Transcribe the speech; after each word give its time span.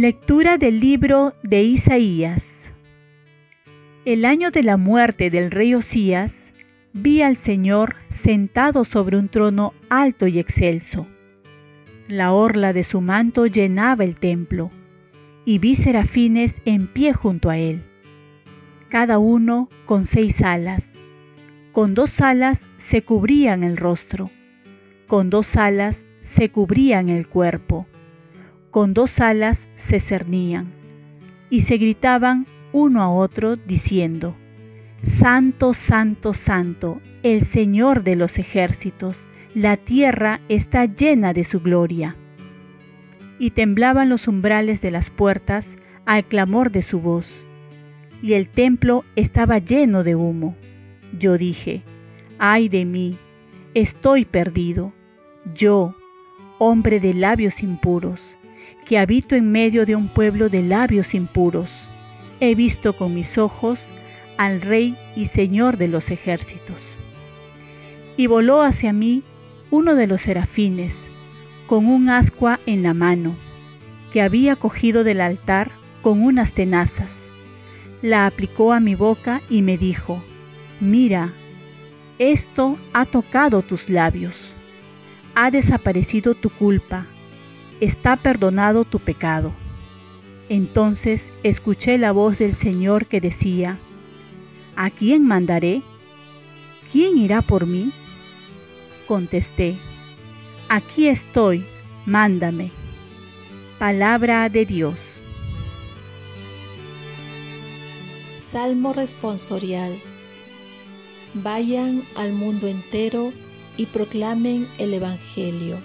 Lectura 0.00 0.58
del 0.58 0.78
libro 0.78 1.34
de 1.42 1.64
Isaías. 1.64 2.70
El 4.04 4.24
año 4.26 4.52
de 4.52 4.62
la 4.62 4.76
muerte 4.76 5.28
del 5.28 5.50
rey 5.50 5.74
Osías, 5.74 6.52
vi 6.92 7.22
al 7.22 7.36
Señor 7.36 7.96
sentado 8.08 8.84
sobre 8.84 9.18
un 9.18 9.28
trono 9.28 9.74
alto 9.88 10.28
y 10.28 10.38
excelso. 10.38 11.08
La 12.06 12.30
orla 12.30 12.72
de 12.72 12.84
su 12.84 13.00
manto 13.00 13.46
llenaba 13.46 14.04
el 14.04 14.14
templo, 14.14 14.70
y 15.44 15.58
vi 15.58 15.74
serafines 15.74 16.62
en 16.64 16.86
pie 16.86 17.12
junto 17.12 17.50
a 17.50 17.58
él, 17.58 17.82
cada 18.90 19.18
uno 19.18 19.68
con 19.84 20.06
seis 20.06 20.42
alas. 20.42 20.92
Con 21.72 21.94
dos 21.94 22.20
alas 22.20 22.68
se 22.76 23.02
cubrían 23.02 23.64
el 23.64 23.76
rostro, 23.76 24.30
con 25.08 25.28
dos 25.28 25.56
alas 25.56 26.06
se 26.20 26.50
cubrían 26.50 27.08
el 27.08 27.26
cuerpo 27.26 27.88
con 28.70 28.94
dos 28.94 29.20
alas 29.20 29.68
se 29.74 30.00
cernían 30.00 30.72
y 31.50 31.62
se 31.62 31.78
gritaban 31.78 32.46
uno 32.72 33.02
a 33.02 33.10
otro 33.10 33.56
diciendo, 33.56 34.36
Santo, 35.02 35.72
Santo, 35.72 36.34
Santo, 36.34 37.00
el 37.22 37.42
Señor 37.42 38.02
de 38.02 38.16
los 38.16 38.38
ejércitos, 38.38 39.26
la 39.54 39.76
tierra 39.76 40.40
está 40.48 40.84
llena 40.84 41.32
de 41.32 41.44
su 41.44 41.60
gloria. 41.60 42.16
Y 43.38 43.50
temblaban 43.50 44.08
los 44.08 44.28
umbrales 44.28 44.80
de 44.80 44.90
las 44.90 45.10
puertas 45.10 45.76
al 46.04 46.24
clamor 46.24 46.70
de 46.70 46.82
su 46.82 47.00
voz, 47.00 47.44
y 48.22 48.34
el 48.34 48.48
templo 48.48 49.04
estaba 49.16 49.58
lleno 49.58 50.02
de 50.02 50.16
humo. 50.16 50.56
Yo 51.18 51.38
dije, 51.38 51.82
ay 52.38 52.68
de 52.68 52.84
mí, 52.84 53.16
estoy 53.74 54.24
perdido, 54.24 54.92
yo, 55.54 55.94
hombre 56.58 57.00
de 57.00 57.14
labios 57.14 57.62
impuros 57.62 58.37
que 58.88 58.98
habito 58.98 59.36
en 59.36 59.52
medio 59.52 59.84
de 59.84 59.94
un 59.94 60.08
pueblo 60.08 60.48
de 60.48 60.62
labios 60.62 61.14
impuros. 61.14 61.86
He 62.40 62.54
visto 62.54 62.96
con 62.96 63.14
mis 63.14 63.36
ojos 63.36 63.84
al 64.38 64.62
Rey 64.62 64.96
y 65.14 65.26
Señor 65.26 65.76
de 65.76 65.88
los 65.88 66.10
ejércitos. 66.10 66.96
Y 68.16 68.28
voló 68.28 68.62
hacia 68.62 68.94
mí 68.94 69.22
uno 69.70 69.94
de 69.94 70.06
los 70.06 70.22
serafines, 70.22 71.06
con 71.66 71.84
un 71.84 72.08
ascua 72.08 72.60
en 72.64 72.82
la 72.82 72.94
mano, 72.94 73.36
que 74.10 74.22
había 74.22 74.56
cogido 74.56 75.04
del 75.04 75.20
altar 75.20 75.70
con 76.00 76.22
unas 76.22 76.54
tenazas. 76.54 77.18
La 78.00 78.24
aplicó 78.24 78.72
a 78.72 78.80
mi 78.80 78.94
boca 78.94 79.42
y 79.50 79.60
me 79.60 79.76
dijo, 79.76 80.22
mira, 80.80 81.34
esto 82.18 82.78
ha 82.94 83.04
tocado 83.04 83.60
tus 83.60 83.90
labios, 83.90 84.50
ha 85.34 85.50
desaparecido 85.50 86.34
tu 86.34 86.48
culpa 86.48 87.06
está 87.80 88.16
perdonado 88.16 88.84
tu 88.84 88.98
pecado. 88.98 89.52
Entonces 90.48 91.32
escuché 91.42 91.98
la 91.98 92.12
voz 92.12 92.38
del 92.38 92.54
Señor 92.54 93.06
que 93.06 93.20
decía, 93.20 93.78
¿A 94.76 94.90
quién 94.90 95.26
mandaré? 95.26 95.82
¿Quién 96.90 97.18
irá 97.18 97.42
por 97.42 97.66
mí? 97.66 97.92
Contesté, 99.06 99.76
Aquí 100.68 101.08
estoy, 101.08 101.64
mándame. 102.06 102.70
Palabra 103.78 104.48
de 104.48 104.66
Dios. 104.66 105.22
Salmo 108.34 108.92
responsorial. 108.92 110.00
Vayan 111.34 112.04
al 112.16 112.32
mundo 112.32 112.66
entero 112.66 113.32
y 113.76 113.86
proclamen 113.86 114.68
el 114.78 114.94
Evangelio 114.94 115.78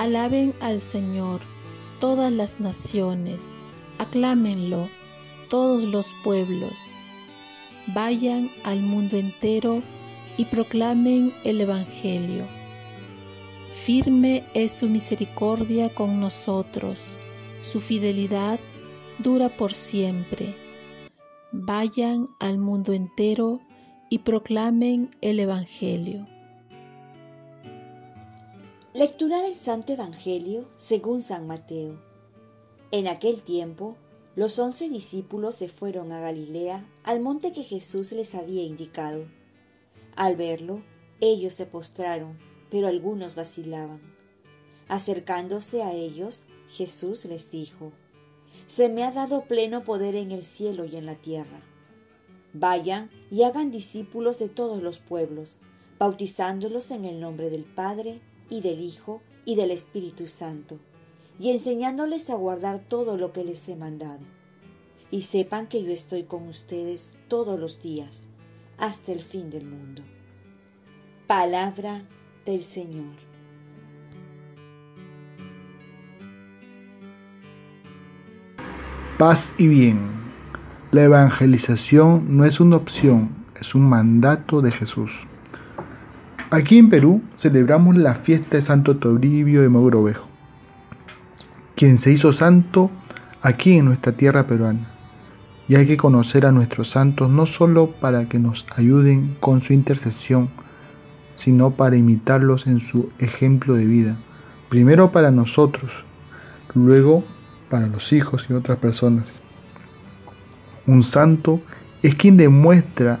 Alaben 0.00 0.54
al 0.60 0.80
Señor 0.80 1.42
todas 1.98 2.32
las 2.32 2.58
naciones, 2.58 3.54
aclámenlo 3.98 4.88
todos 5.50 5.84
los 5.84 6.14
pueblos. 6.24 6.96
Vayan 7.88 8.50
al 8.64 8.82
mundo 8.82 9.18
entero 9.18 9.82
y 10.38 10.46
proclamen 10.46 11.34
el 11.44 11.60
Evangelio. 11.60 12.48
Firme 13.70 14.42
es 14.54 14.72
su 14.72 14.88
misericordia 14.88 15.94
con 15.94 16.18
nosotros, 16.18 17.20
su 17.60 17.78
fidelidad 17.78 18.58
dura 19.18 19.54
por 19.54 19.74
siempre. 19.74 20.56
Vayan 21.52 22.24
al 22.38 22.58
mundo 22.58 22.94
entero 22.94 23.60
y 24.08 24.20
proclamen 24.20 25.10
el 25.20 25.40
Evangelio. 25.40 26.26
Lectura 28.92 29.40
del 29.42 29.54
Santo 29.54 29.92
Evangelio 29.92 30.68
según 30.74 31.22
San 31.22 31.46
Mateo. 31.46 32.02
En 32.90 33.06
aquel 33.06 33.40
tiempo, 33.40 33.96
los 34.34 34.58
once 34.58 34.88
discípulos 34.88 35.54
se 35.54 35.68
fueron 35.68 36.10
a 36.10 36.18
Galilea, 36.18 36.84
al 37.04 37.20
monte 37.20 37.52
que 37.52 37.62
Jesús 37.62 38.10
les 38.10 38.34
había 38.34 38.64
indicado. 38.64 39.26
Al 40.16 40.34
verlo, 40.34 40.82
ellos 41.20 41.54
se 41.54 41.66
postraron, 41.66 42.36
pero 42.68 42.88
algunos 42.88 43.36
vacilaban. 43.36 44.00
Acercándose 44.88 45.84
a 45.84 45.92
ellos, 45.92 46.42
Jesús 46.68 47.26
les 47.26 47.52
dijo, 47.52 47.92
Se 48.66 48.88
me 48.88 49.04
ha 49.04 49.12
dado 49.12 49.44
pleno 49.44 49.84
poder 49.84 50.16
en 50.16 50.32
el 50.32 50.44
cielo 50.44 50.84
y 50.84 50.96
en 50.96 51.06
la 51.06 51.14
tierra. 51.14 51.62
Vayan 52.54 53.08
y 53.30 53.44
hagan 53.44 53.70
discípulos 53.70 54.40
de 54.40 54.48
todos 54.48 54.82
los 54.82 54.98
pueblos, 54.98 55.58
bautizándolos 56.00 56.90
en 56.90 57.04
el 57.04 57.20
nombre 57.20 57.50
del 57.50 57.62
Padre, 57.62 58.20
y 58.50 58.60
del 58.60 58.80
Hijo 58.80 59.22
y 59.44 59.54
del 59.54 59.70
Espíritu 59.70 60.26
Santo, 60.26 60.78
y 61.38 61.50
enseñándoles 61.50 62.28
a 62.28 62.34
guardar 62.34 62.80
todo 62.80 63.16
lo 63.16 63.32
que 63.32 63.44
les 63.44 63.66
he 63.68 63.76
mandado. 63.76 64.20
Y 65.10 65.22
sepan 65.22 65.66
que 65.66 65.82
yo 65.82 65.92
estoy 65.92 66.24
con 66.24 66.46
ustedes 66.46 67.16
todos 67.28 67.58
los 67.58 67.80
días, 67.80 68.28
hasta 68.76 69.12
el 69.12 69.22
fin 69.22 69.48
del 69.48 69.64
mundo. 69.64 70.02
Palabra 71.26 72.04
del 72.44 72.62
Señor. 72.62 73.14
Paz 79.18 79.54
y 79.58 79.68
bien. 79.68 80.10
La 80.92 81.02
evangelización 81.04 82.36
no 82.36 82.44
es 82.44 82.58
una 82.58 82.76
opción, 82.76 83.46
es 83.60 83.74
un 83.74 83.88
mandato 83.88 84.60
de 84.60 84.70
Jesús. 84.70 85.26
Aquí 86.52 86.78
en 86.78 86.88
Perú 86.88 87.22
celebramos 87.36 87.96
la 87.96 88.16
fiesta 88.16 88.56
de 88.56 88.60
Santo 88.60 88.96
Toribio 88.96 89.62
de 89.62 89.68
Mogrovejo, 89.68 90.26
quien 91.76 91.96
se 91.96 92.10
hizo 92.10 92.32
santo 92.32 92.90
aquí 93.40 93.78
en 93.78 93.84
nuestra 93.84 94.10
tierra 94.10 94.48
peruana. 94.48 94.90
Y 95.68 95.76
hay 95.76 95.86
que 95.86 95.96
conocer 95.96 96.46
a 96.46 96.50
nuestros 96.50 96.90
santos 96.90 97.30
no 97.30 97.46
solo 97.46 97.92
para 97.92 98.28
que 98.28 98.40
nos 98.40 98.66
ayuden 98.74 99.36
con 99.38 99.60
su 99.60 99.74
intercesión, 99.74 100.50
sino 101.34 101.70
para 101.70 101.96
imitarlos 101.96 102.66
en 102.66 102.80
su 102.80 103.10
ejemplo 103.20 103.74
de 103.74 103.86
vida. 103.86 104.16
Primero 104.68 105.12
para 105.12 105.30
nosotros, 105.30 106.04
luego 106.74 107.22
para 107.68 107.86
los 107.86 108.12
hijos 108.12 108.48
y 108.50 108.54
otras 108.54 108.78
personas. 108.78 109.40
Un 110.84 111.04
santo 111.04 111.60
es 112.02 112.16
quien 112.16 112.36
demuestra 112.36 113.20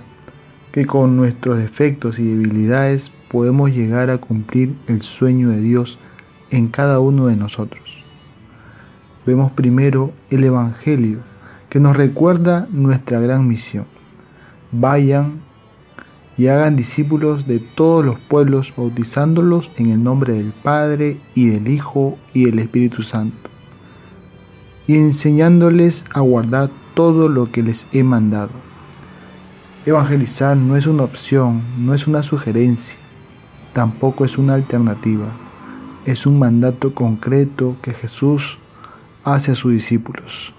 que 0.72 0.84
con 0.84 1.16
nuestros 1.16 1.58
defectos 1.58 2.18
y 2.18 2.24
debilidades 2.24 3.12
podemos 3.30 3.70
llegar 3.70 4.10
a 4.10 4.18
cumplir 4.18 4.74
el 4.88 5.02
sueño 5.02 5.50
de 5.50 5.60
Dios 5.60 6.00
en 6.50 6.66
cada 6.66 6.98
uno 6.98 7.26
de 7.28 7.36
nosotros. 7.36 8.02
Vemos 9.24 9.52
primero 9.52 10.12
el 10.30 10.42
Evangelio, 10.42 11.20
que 11.68 11.78
nos 11.78 11.96
recuerda 11.96 12.66
nuestra 12.72 13.20
gran 13.20 13.46
misión. 13.46 13.86
Vayan 14.72 15.40
y 16.36 16.48
hagan 16.48 16.74
discípulos 16.74 17.46
de 17.46 17.60
todos 17.60 18.04
los 18.04 18.18
pueblos, 18.18 18.74
bautizándolos 18.76 19.70
en 19.76 19.90
el 19.90 20.02
nombre 20.02 20.34
del 20.34 20.52
Padre 20.52 21.20
y 21.32 21.50
del 21.50 21.68
Hijo 21.68 22.18
y 22.32 22.46
del 22.46 22.58
Espíritu 22.58 23.04
Santo, 23.04 23.48
y 24.88 24.96
enseñándoles 24.96 26.04
a 26.12 26.20
guardar 26.20 26.70
todo 26.94 27.28
lo 27.28 27.52
que 27.52 27.62
les 27.62 27.86
he 27.92 28.02
mandado. 28.02 28.50
Evangelizar 29.86 30.56
no 30.56 30.76
es 30.76 30.86
una 30.86 31.04
opción, 31.04 31.62
no 31.78 31.94
es 31.94 32.08
una 32.08 32.22
sugerencia, 32.22 32.99
tampoco 33.72 34.24
es 34.24 34.38
una 34.38 34.54
alternativa, 34.54 35.32
es 36.04 36.26
un 36.26 36.38
mandato 36.38 36.94
concreto 36.94 37.76
que 37.82 37.92
Jesús 37.92 38.58
hace 39.24 39.52
a 39.52 39.54
sus 39.54 39.72
discípulos. 39.72 40.52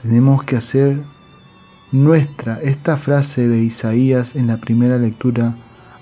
Tenemos 0.00 0.44
que 0.44 0.56
hacer 0.56 1.02
nuestra 1.92 2.60
esta 2.60 2.96
frase 2.96 3.48
de 3.48 3.62
Isaías 3.62 4.36
en 4.36 4.46
la 4.46 4.58
primera 4.58 4.96
lectura 4.96 5.56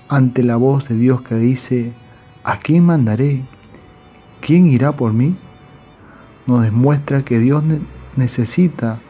ante 0.07 0.43
la 0.43 0.55
voz 0.55 0.87
de 0.87 0.95
Dios 0.95 1.21
que 1.21 1.35
dice, 1.35 1.93
¿a 2.43 2.57
quién 2.57 2.85
mandaré? 2.85 3.43
¿Quién 4.41 4.67
irá 4.67 4.95
por 4.95 5.13
mí? 5.13 5.35
Nos 6.47 6.63
demuestra 6.63 7.23
que 7.23 7.39
Dios 7.39 7.63
necesita 8.15 9.01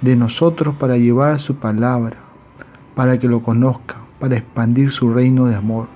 de 0.00 0.16
nosotros 0.16 0.74
para 0.76 0.96
llevar 0.96 1.38
su 1.38 1.56
palabra, 1.56 2.16
para 2.94 3.18
que 3.18 3.28
lo 3.28 3.42
conozca, 3.42 3.96
para 4.18 4.36
expandir 4.36 4.90
su 4.90 5.12
reino 5.12 5.46
de 5.46 5.54
amor 5.54 5.88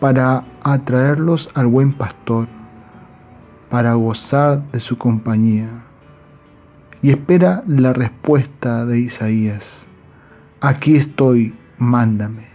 para 0.00 0.44
atraerlos 0.62 1.50
al 1.54 1.66
buen 1.66 1.92
pastor, 1.92 2.48
para 3.70 3.94
gozar 3.94 4.62
de 4.70 4.80
su 4.80 4.96
compañía. 4.96 5.68
Y 7.02 7.10
espera 7.10 7.62
la 7.66 7.92
respuesta 7.92 8.84
de 8.84 9.00
Isaías. 9.00 9.86
Aquí 10.60 10.96
estoy, 10.96 11.54
mándame. 11.78 12.46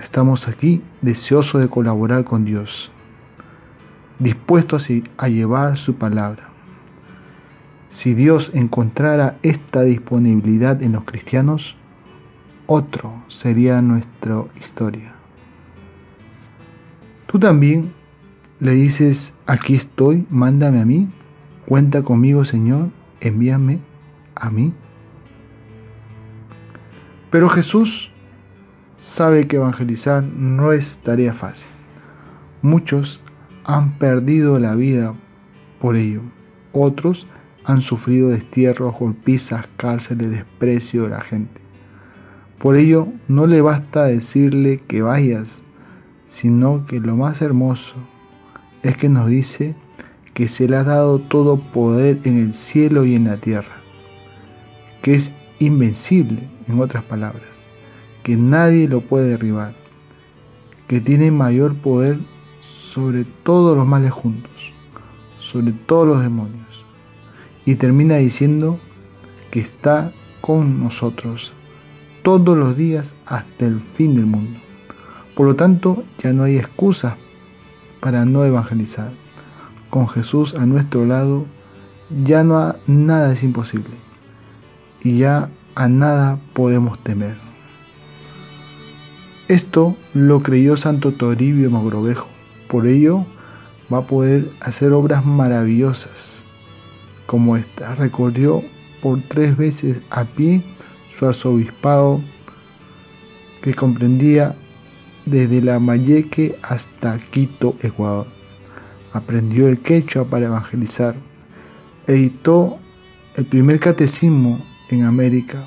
Estamos 0.00 0.48
aquí 0.48 0.82
deseosos 1.02 1.60
de 1.60 1.68
colaborar 1.68 2.24
con 2.24 2.44
Dios, 2.44 2.90
dispuestos 4.18 4.88
a 5.16 5.28
llevar 5.28 5.76
su 5.76 5.96
palabra. 5.96 6.48
Si 7.88 8.14
Dios 8.14 8.52
encontrara 8.54 9.36
esta 9.42 9.82
disponibilidad 9.82 10.80
en 10.82 10.92
los 10.92 11.04
cristianos, 11.04 11.76
otro 12.66 13.24
sería 13.26 13.82
nuestra 13.82 14.44
historia. 14.60 15.19
Tú 17.30 17.38
también 17.38 17.92
le 18.58 18.72
dices, 18.72 19.34
aquí 19.46 19.76
estoy, 19.76 20.26
mándame 20.30 20.80
a 20.80 20.84
mí, 20.84 21.08
cuenta 21.64 22.02
conmigo 22.02 22.44
Señor, 22.44 22.88
envíame 23.20 23.78
a 24.34 24.50
mí. 24.50 24.74
Pero 27.30 27.48
Jesús 27.48 28.10
sabe 28.96 29.46
que 29.46 29.56
evangelizar 29.56 30.24
no 30.24 30.72
es 30.72 30.96
tarea 31.04 31.32
fácil. 31.32 31.68
Muchos 32.62 33.20
han 33.62 33.96
perdido 33.96 34.58
la 34.58 34.74
vida 34.74 35.14
por 35.80 35.94
ello. 35.94 36.22
Otros 36.72 37.28
han 37.64 37.80
sufrido 37.80 38.30
destierros, 38.30 38.98
golpizas, 38.98 39.68
cárceles, 39.76 40.30
desprecio 40.30 41.04
de 41.04 41.10
la 41.10 41.20
gente. 41.20 41.60
Por 42.58 42.74
ello, 42.74 43.06
no 43.28 43.46
le 43.46 43.60
basta 43.60 44.02
decirle 44.06 44.78
que 44.78 45.02
vayas, 45.02 45.62
sino 46.30 46.86
que 46.86 47.00
lo 47.00 47.16
más 47.16 47.42
hermoso 47.42 47.94
es 48.82 48.96
que 48.96 49.08
nos 49.08 49.26
dice 49.26 49.74
que 50.32 50.48
se 50.48 50.68
le 50.68 50.76
ha 50.76 50.84
dado 50.84 51.18
todo 51.18 51.58
poder 51.58 52.20
en 52.22 52.38
el 52.38 52.52
cielo 52.52 53.04
y 53.04 53.16
en 53.16 53.24
la 53.24 53.38
tierra, 53.38 53.74
que 55.02 55.14
es 55.14 55.34
invencible, 55.58 56.48
en 56.68 56.80
otras 56.80 57.02
palabras, 57.02 57.66
que 58.22 58.36
nadie 58.36 58.88
lo 58.88 59.00
puede 59.00 59.30
derribar, 59.30 59.74
que 60.86 61.00
tiene 61.00 61.32
mayor 61.32 61.74
poder 61.74 62.20
sobre 62.60 63.24
todos 63.24 63.76
los 63.76 63.84
males 63.84 64.12
juntos, 64.12 64.72
sobre 65.40 65.72
todos 65.72 66.06
los 66.06 66.22
demonios 66.22 66.86
y 67.64 67.74
termina 67.74 68.18
diciendo 68.18 68.78
que 69.50 69.58
está 69.58 70.12
con 70.40 70.78
nosotros 70.78 71.54
todos 72.22 72.56
los 72.56 72.76
días 72.76 73.16
hasta 73.26 73.66
el 73.66 73.80
fin 73.80 74.14
del 74.14 74.26
mundo. 74.26 74.60
Por 75.40 75.46
lo 75.46 75.56
tanto, 75.56 76.04
ya 76.18 76.34
no 76.34 76.42
hay 76.42 76.58
excusas 76.58 77.14
para 78.00 78.26
no 78.26 78.44
evangelizar. 78.44 79.10
Con 79.88 80.06
Jesús 80.06 80.54
a 80.54 80.66
nuestro 80.66 81.06
lado, 81.06 81.46
ya 82.24 82.44
no 82.44 82.76
nada 82.86 83.32
es 83.32 83.42
imposible 83.42 83.94
y 85.02 85.16
ya 85.16 85.48
a 85.74 85.88
nada 85.88 86.38
podemos 86.52 87.02
temer. 87.02 87.38
Esto 89.48 89.96
lo 90.12 90.42
creyó 90.42 90.76
Santo 90.76 91.12
Toribio 91.12 91.70
Mogrovejo. 91.70 92.28
Por 92.68 92.86
ello, 92.86 93.24
va 93.90 94.00
a 94.00 94.06
poder 94.06 94.50
hacer 94.60 94.92
obras 94.92 95.24
maravillosas 95.24 96.44
como 97.24 97.56
esta. 97.56 97.94
Recorrió 97.94 98.62
por 99.00 99.22
tres 99.22 99.56
veces 99.56 100.02
a 100.10 100.26
pie 100.26 100.62
su 101.08 101.24
arzobispado 101.24 102.20
que 103.62 103.72
comprendía 103.72 104.54
desde 105.26 105.62
la 105.62 105.78
Mayeque 105.78 106.58
hasta 106.62 107.18
Quito, 107.18 107.76
Ecuador. 107.80 108.26
Aprendió 109.12 109.68
el 109.68 109.80
quechua 109.80 110.24
para 110.24 110.46
evangelizar. 110.46 111.14
Editó 112.06 112.78
el 113.36 113.46
primer 113.46 113.80
catecismo 113.80 114.64
en 114.88 115.04
América 115.04 115.66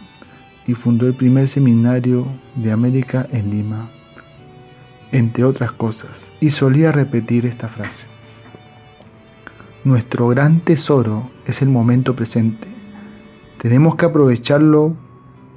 y 0.66 0.74
fundó 0.74 1.08
el 1.08 1.16
primer 1.16 1.48
seminario 1.48 2.28
de 2.56 2.72
América 2.72 3.28
en 3.32 3.50
Lima, 3.50 3.92
entre 5.12 5.44
otras 5.44 5.74
cosas. 5.74 6.32
Y 6.40 6.50
solía 6.50 6.92
repetir 6.92 7.46
esta 7.46 7.68
frase. 7.68 8.08
Nuestro 9.84 10.30
gran 10.30 10.62
tesoro 10.62 11.30
es 11.46 11.62
el 11.62 11.70
momento 11.70 12.16
presente. 12.16 12.68
Tenemos 13.58 13.96
que 13.96 14.06
aprovecharlo 14.06 14.96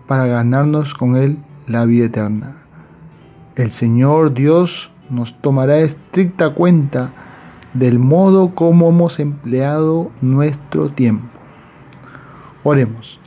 para 0.06 0.26
ganarnos 0.26 0.94
con 0.94 1.16
él 1.16 1.38
la 1.66 1.84
vida 1.84 2.06
eterna. 2.06 2.65
El 3.56 3.72
Señor 3.72 4.32
Dios 4.34 4.92
nos 5.10 5.40
tomará 5.40 5.78
estricta 5.78 6.54
cuenta 6.54 7.12
del 7.74 7.98
modo 7.98 8.54
como 8.54 8.88
hemos 8.88 9.18
empleado 9.18 10.12
nuestro 10.20 10.90
tiempo. 10.90 11.26
Oremos. 12.62 13.18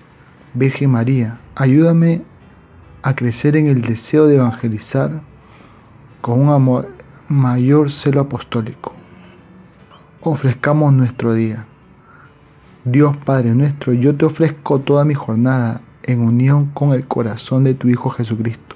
Virgen 0.53 0.91
María, 0.91 1.39
ayúdame 1.55 2.23
a 3.03 3.15
crecer 3.15 3.57
en 3.57 3.67
el 3.67 3.81
deseo 3.81 4.25
de 4.27 4.35
evangelizar 4.35 5.21
con 6.21 6.39
un 6.39 6.49
amor 6.49 6.89
mayor 7.27 7.91
celo 7.91 8.21
apostólico 8.21 8.93
ofrezcamos 10.21 10.93
nuestro 10.93 11.33
día. 11.33 11.65
Dios 12.83 13.15
Padre 13.17 13.55
nuestro, 13.55 13.93
yo 13.93 14.15
te 14.15 14.25
ofrezco 14.25 14.79
toda 14.79 15.05
mi 15.05 15.13
jornada 15.13 15.81
en 16.03 16.21
unión 16.21 16.67
con 16.67 16.93
el 16.93 17.07
corazón 17.07 17.63
de 17.63 17.73
tu 17.73 17.87
Hijo 17.87 18.09
Jesucristo, 18.09 18.75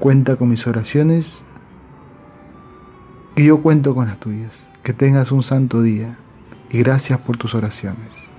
Cuenta 0.00 0.36
con 0.36 0.48
mis 0.48 0.66
oraciones 0.66 1.44
y 3.36 3.44
yo 3.44 3.60
cuento 3.60 3.94
con 3.94 4.08
las 4.08 4.18
tuyas. 4.18 4.70
Que 4.82 4.94
tengas 4.94 5.30
un 5.30 5.42
santo 5.42 5.82
día 5.82 6.16
y 6.70 6.78
gracias 6.78 7.18
por 7.20 7.36
tus 7.36 7.54
oraciones. 7.54 8.30